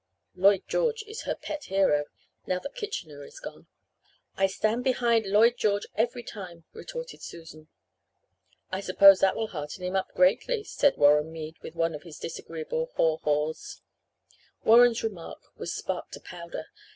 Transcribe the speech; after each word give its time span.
Lloyd 0.33 0.63
George 0.67 1.03
is 1.03 1.25
her 1.25 1.35
pet 1.35 1.65
hero, 1.65 2.05
now 2.47 2.57
that 2.57 2.73
Kitchener 2.73 3.23
is 3.23 3.39
gone. 3.39 3.67
"'I 4.35 4.47
stand 4.47 4.83
behind 4.83 5.27
Lloyd 5.27 5.57
George 5.57 5.85
every 5.93 6.23
time,' 6.23 6.63
retorted 6.73 7.21
Susan. 7.21 7.67
"'I 8.71 8.79
suppose 8.81 9.19
that 9.19 9.35
will 9.35 9.49
hearten 9.49 9.83
him 9.83 9.95
up 9.95 10.07
greatly,' 10.15 10.63
said 10.63 10.97
Warren 10.97 11.31
Mead, 11.31 11.57
with 11.61 11.75
one 11.75 11.93
of 11.93 12.01
his 12.01 12.17
disagreeable 12.17 12.89
'haw 12.95 13.17
haws.' 13.17 13.83
"Warren's 14.63 15.03
remark 15.03 15.37
was 15.57 15.71
spark 15.71 16.09
to 16.13 16.19
powder. 16.19 16.65